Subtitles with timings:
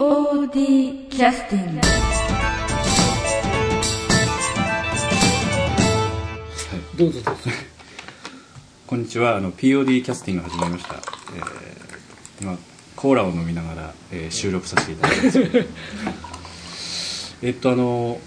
[0.00, 1.80] POD キャスティング
[6.96, 7.40] どうぞどうぞ。
[8.86, 9.36] こんにちは。
[9.36, 11.02] あの POD キャスティング始まりました、えー
[12.40, 12.56] 今
[12.96, 17.36] コーラを飲みながら、えー収録させていただいてます。
[17.44, 18.18] えっとあの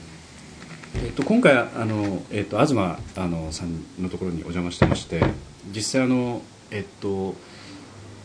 [1.03, 5.23] えっと今回あの、えっと、東あのさんのところにお邪魔してまして
[5.75, 7.33] 実際あのえっと、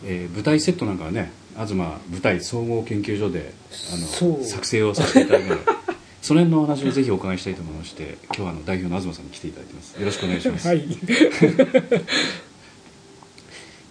[0.05, 1.33] えー舞台セットなんかはね
[1.67, 3.53] 東舞台総合研究所で
[3.93, 5.71] あの作成をさせていただいたので
[6.23, 9.93] その辺のお話をぜひお伺いしたいと思いまして今日はあの代表の東さんに来ていただいてます。
[9.99, 10.85] よろしくお願いします、はい。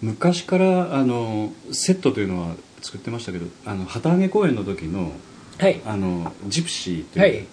[0.00, 5.12] 昔からあのセットというのは作ってましたけどあの旗揚げ公演の時の
[5.58, 5.80] はい。
[5.84, 7.34] あのジプシーとはい。
[7.34, 7.46] いう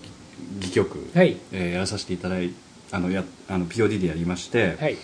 [0.59, 1.37] 戯曲、はい。
[1.51, 2.51] えーやらさせていただい
[2.91, 4.97] あのやあの POD でやりまして、はい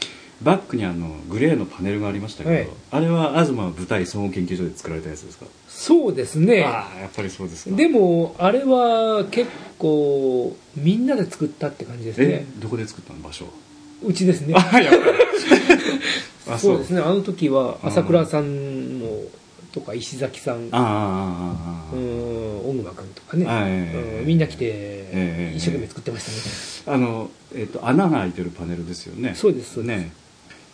[0.44, 2.68] バックにあのグレーのパネルがありましたけど、はい。
[2.92, 6.64] あれは東舞台総合研究所で作られたやつですか、そうですね。
[6.64, 7.76] ああやっぱりそうですか。
[7.76, 13.20] でもあれは結構みんなで作ったって感じですえねどこで作ったの？
[13.20, 13.46] 場所
[14.04, 14.56] うちですね。
[14.56, 15.08] あやっぱり
[16.50, 16.78] あそう。
[16.80, 17.02] ですね。
[17.02, 19.08] あの時は朝倉さんの
[19.72, 20.70] とか石崎さん。
[20.72, 29.34] ああうん小熊君とかね、あええうんみんな来てええ一生懸命作ってましたね、あの、えっと穴が開いてるパネルですよね。
[29.36, 29.98] そうですそうです。
[30.00, 30.12] ね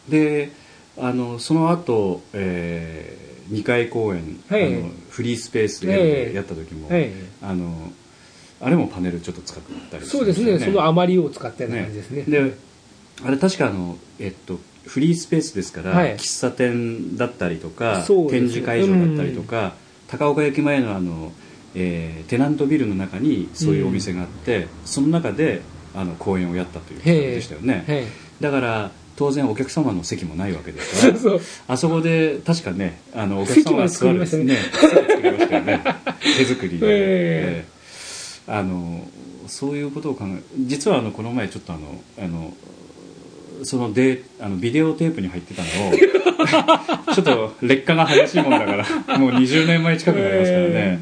[0.09, 0.51] で
[0.97, 4.65] あのその後、えー、2回公演、はい。
[4.67, 7.11] あのフリースペースえでえやった時も、はい。
[7.41, 7.91] あの
[8.59, 10.59] あれもパネルちょっと使ったりそうですね。
[10.59, 12.23] その余りを使ったようなね感じですね。
[12.23, 12.53] で
[13.25, 16.15] あれ確かあの、えっと、フリースペースですから、はい。
[16.17, 19.73] 喫茶店だったりとか、そうです展示会場だったりとか、
[20.07, 21.31] 高岡駅前のあの、
[21.75, 25.61] えーテナントビルの中にそういうお店があって、その中で
[25.95, 28.03] あの公演をやったということでしたよね、はい。
[28.39, 35.03] だから当然お客様の席もないわけですからあそこで確かねあのお客様が座る席も作りましたね。
[35.07, 35.83] 作りましたよね。
[36.37, 37.65] 手作りで、ええ。
[37.65, 37.77] え
[38.47, 39.05] あの
[39.47, 42.53] そういうことを考え実はあのこの前ちょっとあのあの
[43.63, 45.93] そのデあのビデオテープに入ってたのを
[47.13, 50.99] ちょっと劣化が激しいもんだからもう20年前近くなりますからね、え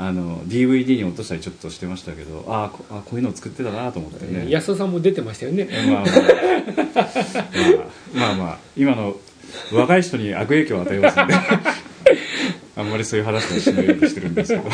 [0.00, 5.68] あの DVD に落としたりちょっとしてましたけどあーこあこういうのを作ってたなと思ってね、安田さんも出てましたよね。
[5.90, 6.04] まあまあ、
[8.14, 8.34] まあ、まあ。
[8.34, 9.14] まあ今の
[9.72, 11.34] 若い人に悪影響を与えますんで。
[12.76, 14.70] あんまりそういう話はしないようにしてるんですけど。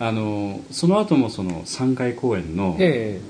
[0.00, 3.20] あのその後もその3回公演の「え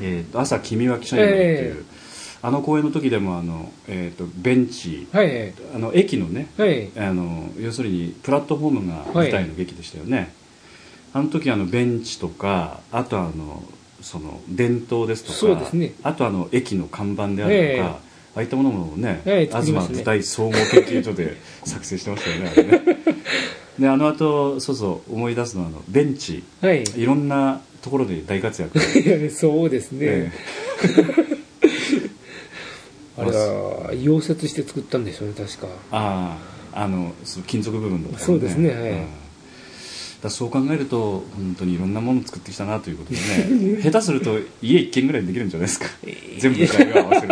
[0.00, 1.99] えーと朝君は記者になる」っていう、え
[2.42, 5.76] あの公演の時でもあの、えー、とベンチえはい。
[5.76, 6.90] あの駅のねはい。
[6.96, 10.32] あの要するにプラットフォームが舞台の劇でしたよね、
[11.12, 13.62] あの時あのベンチとかあとあの
[14.00, 15.92] その伝統ですとかそうですね。
[16.02, 17.80] あとあの駅の看板であるとか、ええ。
[17.80, 17.98] あ
[18.36, 22.82] あいったものもね、ええ作りま東舞台総合研究所で 作成してましたよねあれね。
[23.78, 26.44] であの後そうそう思い出すのはあのベンチ。
[26.60, 26.84] はい。
[26.96, 28.78] いろんなところで大活躍。
[29.30, 30.32] そうですね、え
[33.20, 35.66] あれは溶接して作ったんでしょうね確か。
[35.92, 36.38] あ
[36.72, 38.92] ああのその金属部分とか、そうですねはい。
[38.94, 39.06] ん。
[40.22, 43.82] だそう考えると本当にいろんなものを作ってきたなということでね。
[43.82, 45.86] 下手すると家一軒ぐらいできるんじゃないですか。
[46.38, 47.28] 全部材料合わせる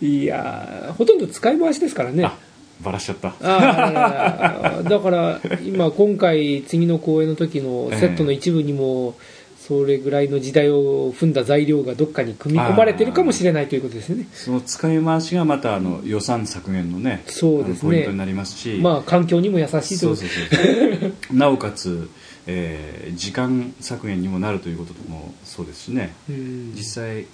[0.00, 2.24] と いやーほとんど使い回しですからね。
[2.24, 2.38] あ
[2.82, 3.34] バラしちゃった。
[3.40, 4.88] あー。
[4.88, 9.16] だから今今回次の公演の時のセットの一部にも
[9.66, 14.28] それぐらいの時代を踏んだ材料がどっかに組み込まれてるかもしれないということですよね。
[14.34, 17.90] その使い回しがまたあの予算削減のねそうですね。
[17.90, 22.10] ポイントになりますし、まあ環境にも優しいとそうそうそうなおかつ、
[22.46, 26.14] えー時間削減にもなるということもそうですしね。
[26.28, 26.72] うん。
[26.74, 27.24] 実際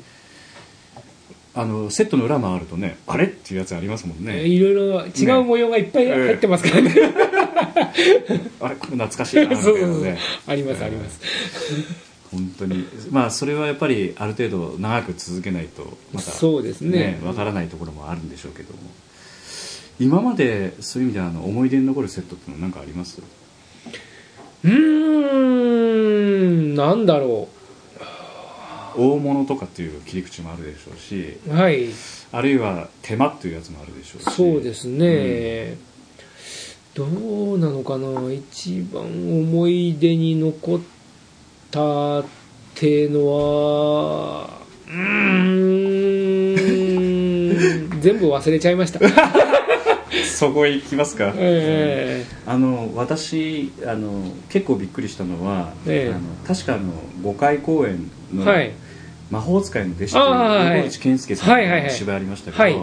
[1.52, 4.46] あのセットの裏回るとねあれっていうやつありますもんね。
[4.46, 6.94] いろいろ違う模様がいっぱい入ってますからね。
[8.60, 10.18] あれこれ懐かしいなみたいなね。
[10.46, 12.86] ありますあります本当に。
[13.10, 17.20] まあそれはやっぱりある程度長く続けないとまたそうですね。
[17.24, 18.78] わからないところもあるんでしょうけども。
[19.98, 23.20] 今までそういう意味ではあの思い出に残るセットっていうのは何かあります？
[24.64, 24.70] うー
[26.72, 27.48] んなんだろ
[28.96, 31.88] 大物とかっていう切り口もあるでしょうしうはい。
[32.32, 34.30] あるいは手間っていうやつもあるでしょうし。
[34.34, 35.76] そうですね、
[36.94, 37.04] ど
[37.54, 38.32] うなのかな。
[38.32, 40.80] 一番思い出に残っ
[41.70, 42.24] たっ
[42.74, 44.50] ていうのは
[44.88, 44.94] うー
[47.86, 48.00] ん。
[48.00, 49.00] 全部忘れちゃいました。
[50.34, 56.14] そこへ行きますか、えあの私あの結構びっくりしたのは、ええ。
[56.14, 58.72] あの確かあの5回公演のはい。
[59.30, 60.24] 魔法使いの弟子という
[60.76, 61.82] 横内健介さんはいはいはい。
[61.84, 62.76] の芝居ありましたけど、はい。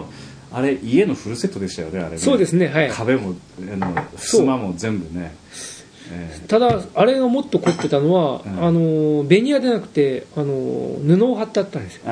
[0.50, 2.18] あれ家のフルセットでしたよねあれね。
[2.18, 2.90] そうですねはい。
[2.90, 5.77] 壁もあの襖も全部ね、え
[6.46, 8.64] ただあれがもっと凝ってたのは、うん。
[8.64, 12.04] あのベニヤでなくてあの布を貼ってあったんですよ。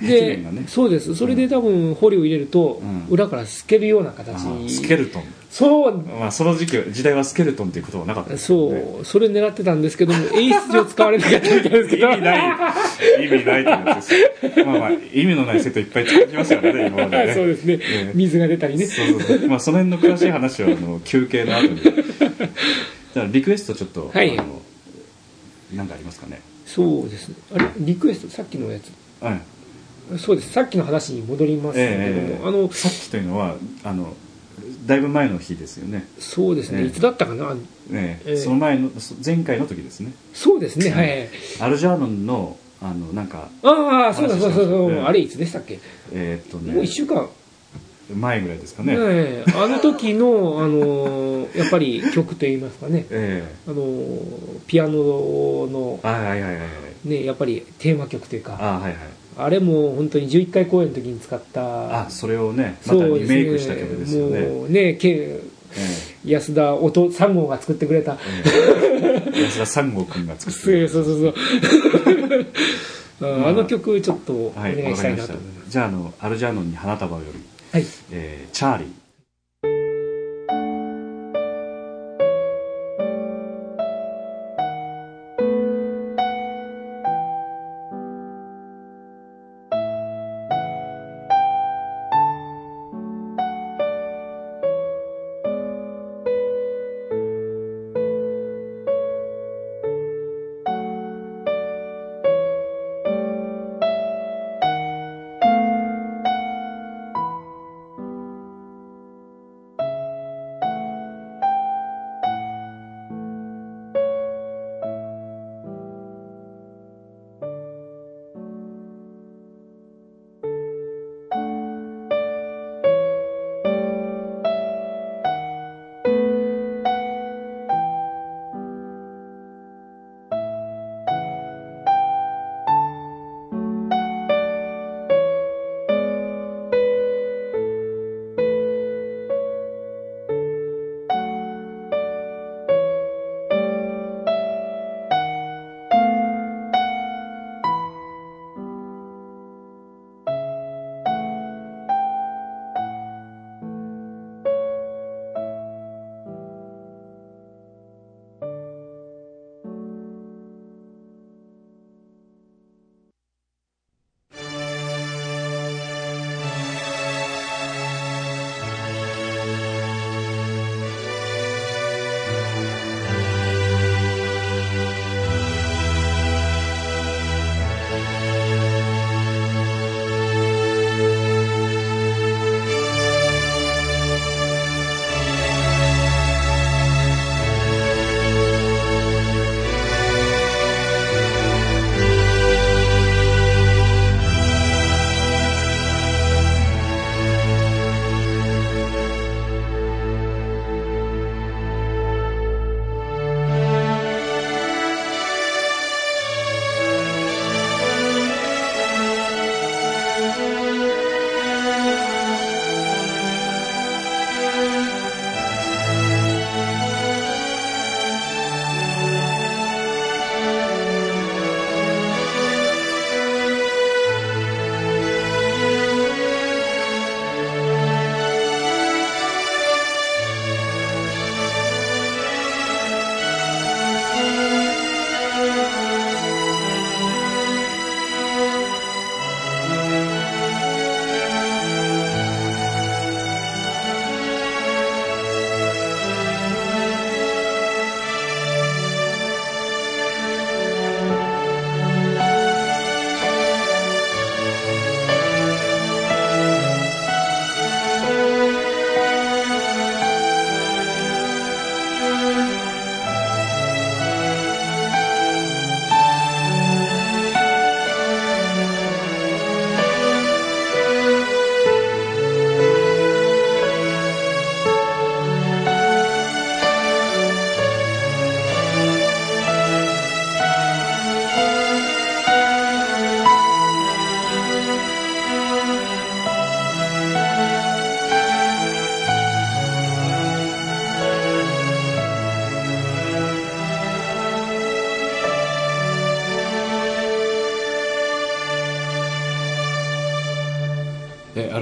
[0.00, 0.64] でね。
[0.68, 1.14] そうです。
[1.14, 3.06] それで多分ホリを入れると、うん。
[3.08, 5.24] 裏から透けるようなあ形ーにスケルトン。
[5.52, 5.98] そう。
[5.98, 8.80] まあその時期時代はスケルトンっていうことはなかったですよね。
[8.80, 9.04] そう。
[9.04, 12.38] それ狙ってたんですけども 演出上使われなかったみたいですけど意味ない
[13.22, 14.64] 意味ないってやつです。
[14.64, 17.34] まあまあ意味のないセットいっぱい使ってきましたからね今までね。
[17.36, 18.86] そうですね、ええ水が出たりね。
[18.86, 19.48] そうそうそう。
[19.48, 21.80] まあその辺の詳しい話はあの休憩の後に
[23.14, 24.38] じゃあリクエストちょっと、はい。
[24.38, 24.60] あの
[25.74, 26.40] なんかありますかね？
[26.66, 27.34] そうですね。
[27.54, 27.68] あれ？
[27.78, 28.28] リクエスト？
[28.28, 28.92] さっきのやつ？
[29.22, 30.18] はい。
[30.18, 30.52] そうです。
[30.52, 34.14] さっきの話に戻りますけれども、ええあのさっきというのはあの
[34.86, 36.06] だいぶ前の日ですよね。
[36.18, 36.86] そうですね、ええ。
[36.86, 37.54] いつだったかな？
[37.54, 37.60] ね
[37.90, 38.22] え。
[38.26, 40.12] えその前のそ前回の時ですね。
[40.34, 41.28] そうですね、はい。
[41.60, 45.78] アルジャーノンのあのなんかああそうだそうだそうだ、話しましたねあれいつでしたっけ、
[46.12, 47.28] えーっともう1ね週間
[48.14, 48.96] 前ぐらいですかね。
[49.54, 58.96] あの時の、あのーやっぱり曲といいますかね、えあのーピアノのえ、はいはいはいね、やっぱりテーマ曲というか、あはいはい。
[59.36, 64.40] あれも本当に11回公演の時に使った、あそれをねまたリメイクした曲ですよね。
[64.42, 65.42] もうね、けえ
[66.24, 68.16] 安田音3号が作ってくれた、え
[69.02, 69.32] え。
[69.34, 71.34] え安田三郷君が作ってそうるそうそうそう。
[73.44, 75.22] ああの曲ちょっとおはい願いしたいなと。
[75.22, 75.34] わかりました。
[75.34, 75.70] 思い。
[75.70, 77.40] じゃああのアルジャーノンに花束をより、
[77.72, 77.86] はい。
[78.12, 79.01] えーチャーリー。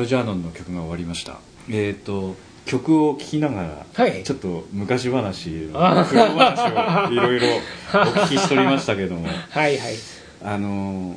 [0.00, 1.38] ルジャーノンの曲が終わりました。
[1.68, 2.34] えっ、と
[2.66, 4.22] 曲を聴きながら、はい。
[4.22, 9.26] ちょっと昔話あ苦労話をいろいろお聞きしておりましたけども。
[9.50, 9.94] はいはい。
[10.42, 11.16] あの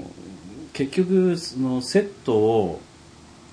[0.74, 2.82] 結局そのセットを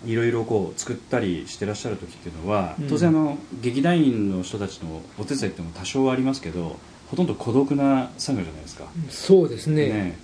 [0.07, 2.89] いろいろこう作ったりしてらっしゃる時っていうのは、うん。
[2.89, 6.79] 当然あの劇団員の人たちのお手伝いっても多少はありますけど
[7.11, 9.89] ほとんど孤独な作業じゃないですか、そうですね。
[9.89, 10.19] ね。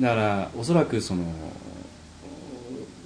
[0.00, 1.24] だからおそらくその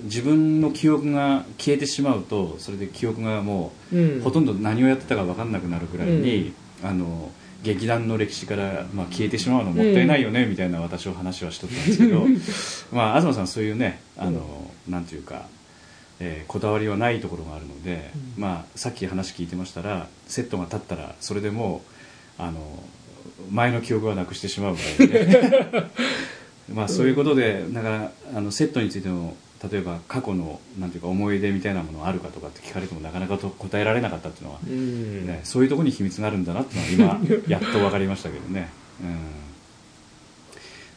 [0.05, 4.19] 自分の記憶が消えてしまうとそれで記憶がもうん。
[4.19, 6.53] うほとんど何をやってたか分かんなくなるぐらいに、
[6.83, 7.31] あの
[7.63, 12.27] 劇団の歴史から、まあ、消えてしまうのもったいないよね、みたいな私は話はしとったんですけど
[12.97, 15.47] まあ東さんそういうねあの、なんていうか、
[16.21, 18.43] えーこだわりはないところがあるので、うん。
[18.43, 21.83] まあ、さっき話聞いてましたらセットが立ったらそれでも
[22.39, 22.83] うあの
[23.51, 25.87] 前の記憶はなくしてしまうぐらいで。
[26.73, 29.35] まあそういうことでだからあのセットについての
[29.71, 35.27] 例えば過去のなんていうか思い出みたいなものあるかとかって聞かれてもなかなかと答えられなかったっていうのは、うん。
[35.27, 38.69] ね、そういうところに秘密があるんだなっていうのは今 やっと分かりましたけどね、
[39.03, 39.17] うん。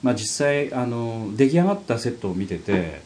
[0.03, 3.01] まあ、実際あの出来上がったセットを見てて、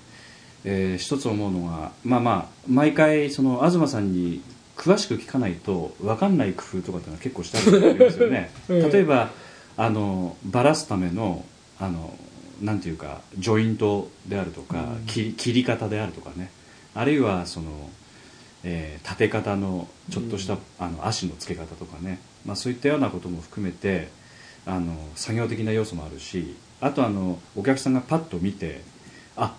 [0.66, 4.42] えー一つ思うのがまあまあ毎回その東さんに
[4.76, 8.92] 詳しく聞かないと分かんない工夫とかっていうのは結構してあるんですよね、 うん。
[8.92, 9.30] 例えば
[9.78, 11.46] あのバラすための
[11.80, 12.18] あの
[12.62, 15.06] なんていうかジョイントであるとか、うん。
[15.06, 16.52] 切り方であるとかね。
[16.94, 17.90] あるいはその、
[18.64, 24.10] えー立て方のちょっとした、あの足の付け方とかね、まあ、そういったようなことも含めて
[24.66, 28.82] あの作業的な要素もあるしあとあのお客さんがパッと見て
[29.38, 29.56] あ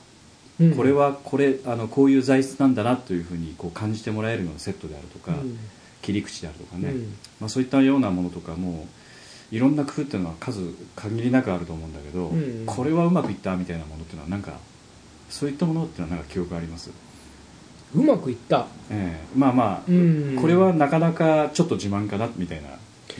[0.61, 0.76] うん。
[0.76, 5.59] これはこれあのこういう材質なんだなというふうにこう感じてもらえるようなセットであるとか、うん。
[6.03, 7.17] 切り口であるとかね、うん。
[7.41, 8.87] まあ、そういったようなものとかも
[9.53, 10.61] いろんな工夫っていうのは数
[10.97, 14.59] 限りなくあると思うんだけど、うんこれはうまくいったみたいなものっていうのはなんか
[15.31, 16.91] そういったものっていうのはなんか記憶あります、
[17.95, 18.67] うまくいった。
[18.91, 19.21] ええ。
[19.38, 22.69] まあまあ、うんこれはなかなかちょっと自慢かなみたいな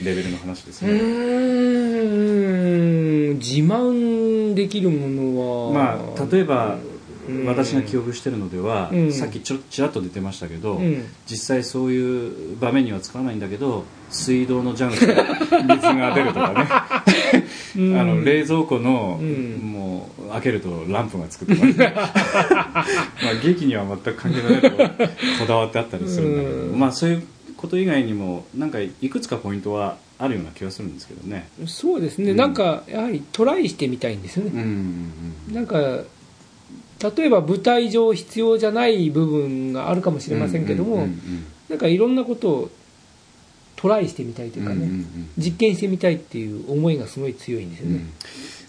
[0.03, 3.37] レベルの話ですうね、ーん。
[3.37, 5.73] 自慢できるものは。
[5.73, 6.81] まあ例えばうん
[7.45, 9.13] 私が記憶してるのでは、うん。
[9.13, 11.05] さっきちょちらっと出てましたけど、うん。
[11.29, 15.23] 実際そういう場面には使わないんだけど水道の蛇口から
[15.63, 17.43] 水が出るとかね。
[17.77, 17.99] うん。
[17.99, 19.55] あの冷蔵庫の、うん。
[19.57, 22.85] もう開けるとランプがつくとか、ね、 まあ
[23.43, 24.77] 劇には全く関係ないとこ
[25.39, 26.79] こだわってあったりするんだけど、うん。
[26.79, 27.23] まあそういう
[27.57, 31.49] こと以外にもなんかいくつかポイントはあるような気がするんですけどね。
[31.65, 35.11] そうですね、うんなんかやはりトライしてみたいんですよね、うん
[35.49, 35.53] うん。
[35.53, 36.03] なんか
[36.99, 41.07] 例えば舞台上必要じゃない部分があるかもしれませんけども、
[41.69, 42.71] なんかいろんなことを
[43.75, 44.89] トライしてみたいというかね、
[45.37, 48.05] 実験してみたいっていう思いがすごい強いんですよね、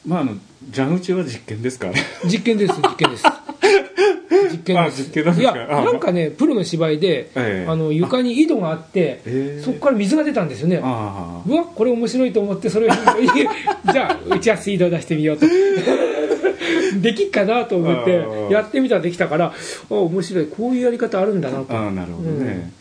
[0.07, 0.11] うん。
[0.11, 0.37] まああの
[0.73, 1.91] 蛇口は実験ですか
[2.25, 3.25] 実験です実験です。
[4.51, 5.03] 実験あです。
[5.09, 5.41] 実験ですか。
[5.41, 7.67] いやあなんかねプロの芝居で、ええ。
[7.67, 9.63] あの床に井戸があってええ。
[9.65, 10.77] そこから水が出たんですよね。
[10.77, 11.43] うわ
[11.75, 12.91] これ面白いと思ってそれを
[13.93, 15.47] じゃあうちは水道出してみようと
[17.01, 19.53] できっかなと思ってやってみたらできたから
[19.91, 20.47] あ面白い。
[20.47, 21.75] こういうやり方あるんだなと。
[21.75, 22.73] ああなるほどね、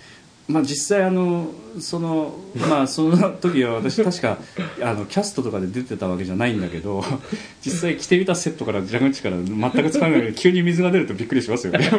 [0.48, 4.38] まあ実際あのそのまあその時は私 確か
[4.82, 7.04] あのキャストとかで出てたわけじゃないんだけど
[7.66, 10.22] 実際着てみたセットから蛇口から全く使わない。
[10.22, 11.90] のに急に水が出るとびっくりしますよね。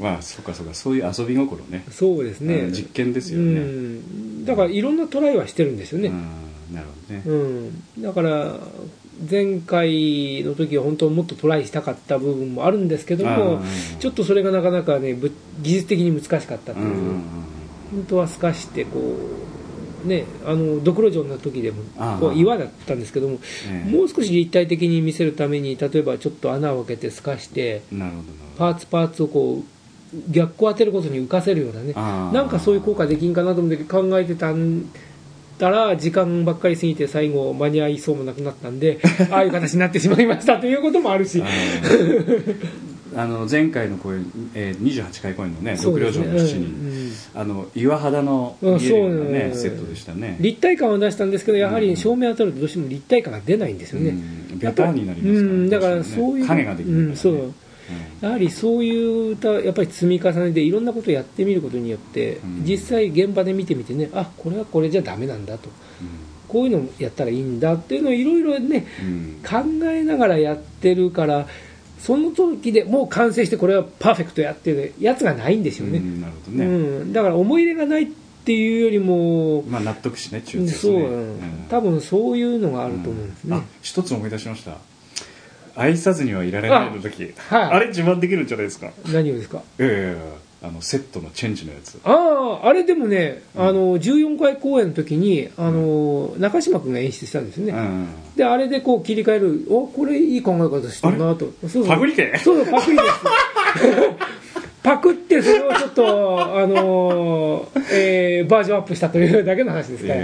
[0.00, 0.74] まあそうかそうか。
[0.74, 1.84] そういう遊び心ね。
[1.90, 2.54] そうですね。
[2.54, 4.44] うん実験ですようねん。
[4.44, 7.22] だからいろんなトライはしてるんですよね、うんなるほどね。
[7.26, 8.56] うん、だから
[9.30, 13.60] 前回の時は本当はもっとトライしたかった部分もあるんですけども
[13.98, 16.86] ちょっとそれがなかなかねぶ技術的に難しかったという、
[17.90, 19.16] 本当は透かしてこ
[20.04, 21.82] うねあのドクロ城の時でも
[22.20, 23.90] こう岩だったんですけどもええ。
[23.90, 27.82] もう少し立体的に見せるために例えばちょっと穴を開けて透かして
[28.56, 29.78] パーツパーツをこう
[30.30, 34.86] 逆光当てることに浮かせるようなねなんかそういう効果できんかなと思って考えてたん
[35.58, 38.98] だら時間ばっかり過ぎて最後間に合いそうもなくなったんで
[39.30, 41.42] ああいう形になってしまいましたということもあるし。
[43.16, 44.24] あの 前回の公演、
[44.54, 46.26] えー、28回公演のね「そうですね。
[46.26, 46.92] 六稜城の七人」うん。
[46.92, 46.98] うん
[47.34, 49.24] あの岩肌のうん見えるよう。
[49.24, 50.36] ねねセットでしたね。
[50.40, 51.82] 立体感は出したんですけどやはうん。
[51.82, 54.10] り照明当たるとどうしても立体感が出ないんですよね、
[54.52, 54.58] うん。
[54.58, 57.02] ベタになりますから、うん、だからそういう、影ができるね。
[57.04, 57.52] うん、そう
[58.20, 62.64] やはりそういう歌やっぱり積み重ねでいろんなことをやってみることによって、うん。
[62.64, 65.68] 実際現場で見てみてねあこれはこれじゃダメなんだと。
[66.48, 69.40] こういうのをやったらいいんだっていうのをいろいろねうん。
[69.46, 71.46] 考えながらやってるから
[71.98, 76.64] その時でもう完成してこれはパーフェクトやってるやつがないんですよね、うんなるほどうね、
[77.04, 77.12] ん。
[77.12, 78.06] だから思い入れがないっ
[78.44, 84.78] ていうよりも、まあ納得しねっちゅうやつですそう、ね、多分そういうのがあると思うんですね、あ一つ思い出しました
[85.78, 87.62] 愛さずにはいられないの時はい。
[87.62, 88.90] あれ自慢できるんじゃないですか？
[89.12, 89.62] 何をですか？
[89.78, 90.18] いやいやいや
[90.60, 92.00] あのセットのチェンジのやつ。
[92.04, 101.46] あああれでもね、あの14回公演の時にあの中島君が演出したんですね、うんであれでこう切り替えるおこれいい考え方してるなと。
[101.62, 101.86] そうそう。
[101.86, 103.08] パクリ系そうそうパクリです
[104.82, 110.20] パクってそれをちょっと あのーえーバージョンアップしたというだけの話ですから、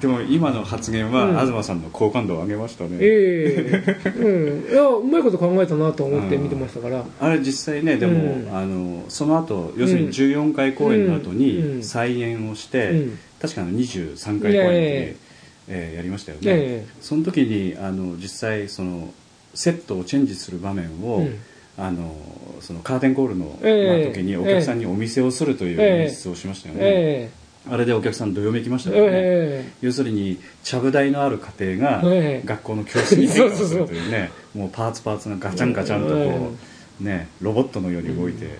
[0.00, 1.46] でも今の発言は、うん。
[1.46, 4.08] 東さんの好感度を上げましたね、ええ。
[4.18, 4.72] うん。
[4.72, 8.48] いやうまいこと考えたなと思って見てましたから、あれ実際ねでも、うん。
[8.52, 11.38] あのその後要するに14回公演の後うん。
[11.38, 13.18] に再演をして、うん。
[13.40, 15.16] 確かの23回公演の時に、え
[15.68, 16.86] えーやりましたよね、ええ。
[17.00, 19.14] その時にあの実際その
[19.54, 21.38] セットをチェンジする場面を、うん
[21.82, 22.14] あの
[22.60, 24.04] そのカーテンコールの、ええ。
[24.04, 26.02] まあ時にお客さんにお店をするというええ。
[26.04, 27.30] 演出をしましたよね、え
[27.68, 32.46] あれでお客さんどよめきましたえよね、え要するにちゃぶ台のある家庭がええ。
[32.46, 36.52] 学校の教室に変化をするというねもうパーツパーツがガチャンガチャンとこ
[37.00, 38.58] う、ね、ロボットのように動いて、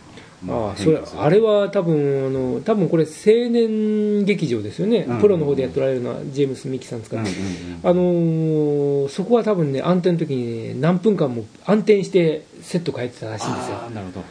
[0.48, 5.20] ああそれあれは多分あの多分これ青年劇場ですよね、うん。
[5.20, 7.34] プロの方でやっておられるのはジェームス・ミキさんですから、うんうん
[7.82, 13.76] あのーそこは多分ね暗転の時に、ね、何分間も暗転してセット変えてたらしいんですよ。
[13.90, 14.24] なるほど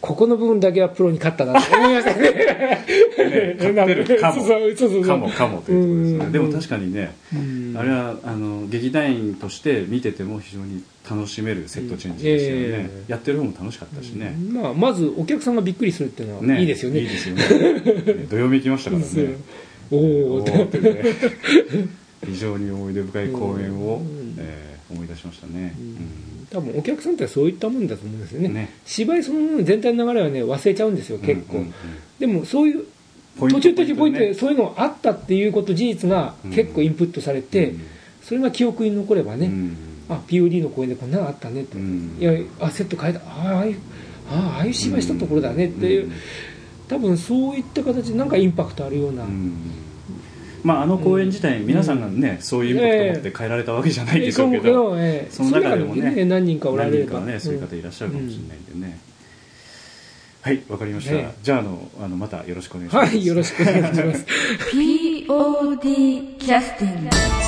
[0.00, 4.44] ここの部分だけはプロに勝ったなと思いましたねね勝ってるかも。
[5.04, 6.18] かもかもということですうん。
[6.18, 7.76] ねでも確かにねうん。
[7.76, 12.72] あれはあの劇団員として見てても非常に楽しめるセットチェンジですよね、うん。
[12.72, 13.12] ええ。
[13.12, 16.60] やってる方も楽しかったしね、まあ、まずお客さんがびっくりするっていうのはね。
[16.60, 17.00] いいですよね。
[17.00, 17.42] いいですよね。
[17.42, 19.36] ねどよめきましたからね。
[19.90, 19.96] お
[20.36, 21.02] おってね。
[22.24, 24.36] 非常に思い出深い公演を、うん。
[24.38, 25.74] えー思い出しましたね、
[26.50, 28.48] 多分お客さんってそういったもんだと思うんですよね。
[28.48, 28.74] ね。
[28.84, 31.66] 芝居そのもの全体の流れはね忘れちゃうんですよ結構、うんうん。
[31.68, 31.74] うん
[32.18, 32.84] でもそういう
[33.38, 34.26] 途中途中ポイントね。
[34.28, 37.80] でそういうのがあったっていうこと事実が結構インプットされて、うん。
[38.22, 39.76] それが記憶に残ればね、うん。
[40.08, 42.16] あ POD の公演でこんなのあったねって、うん。
[42.20, 43.20] いやあセット変えた。
[43.20, 43.76] ああああいう
[44.30, 46.12] ああああいう芝居したところだねっていう、うん。
[46.88, 49.56] 多分そういった形でなんかインパクトあるような、うん
[50.64, 55.30] まあ、あの公演自体、皆さんがね、そういうインパクトを持って変えられたわけじゃないでしょうけど、ええ。
[55.30, 58.98] その中でもね何人かおられれば何人かはね、そういう方いらっしゃるかもしれないんでね。
[60.40, 61.12] はい、わかりました。
[61.12, 63.14] ねじゃあ、あの、あの、またよろしくお願いします。
[63.14, 64.26] はいよろしくお願いします。
[64.72, 67.43] POD キャスティング